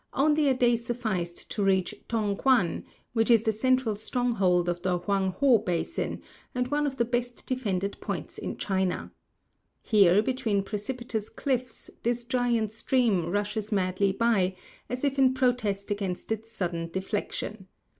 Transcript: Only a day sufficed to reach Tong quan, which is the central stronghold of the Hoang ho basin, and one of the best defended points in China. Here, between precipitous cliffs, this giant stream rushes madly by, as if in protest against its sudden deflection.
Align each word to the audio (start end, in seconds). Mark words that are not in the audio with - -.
Only 0.15 0.49
a 0.49 0.55
day 0.55 0.77
sufficed 0.77 1.51
to 1.51 1.63
reach 1.63 1.93
Tong 2.07 2.35
quan, 2.35 2.85
which 3.13 3.29
is 3.29 3.43
the 3.43 3.51
central 3.51 3.95
stronghold 3.95 4.67
of 4.67 4.81
the 4.81 4.97
Hoang 4.97 5.29
ho 5.33 5.59
basin, 5.59 6.23
and 6.55 6.67
one 6.69 6.87
of 6.87 6.97
the 6.97 7.05
best 7.05 7.45
defended 7.45 8.01
points 8.01 8.39
in 8.39 8.57
China. 8.57 9.11
Here, 9.83 10.23
between 10.23 10.63
precipitous 10.63 11.29
cliffs, 11.29 11.91
this 12.01 12.25
giant 12.25 12.71
stream 12.71 13.29
rushes 13.29 13.71
madly 13.71 14.11
by, 14.11 14.55
as 14.89 15.03
if 15.03 15.19
in 15.19 15.35
protest 15.35 15.91
against 15.91 16.31
its 16.31 16.51
sudden 16.51 16.89
deflection. 16.89 17.67